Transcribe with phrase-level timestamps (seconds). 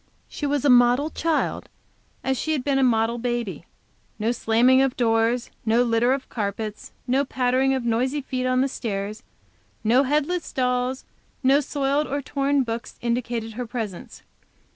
[0.27, 1.69] She was a model child,
[2.23, 3.65] as she had been a model baby.
[4.17, 8.67] No slamming of doors, no litter of carpets, no pattering of noisy feet on the
[8.67, 9.21] stairs,
[9.83, 11.05] no headless dolls,
[11.43, 14.23] no soiled or torn books indicated her presence.